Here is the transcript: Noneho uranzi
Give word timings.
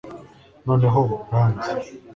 Noneho 0.67 0.99
uranzi 1.29 1.71